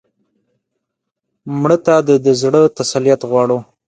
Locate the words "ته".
1.85-1.95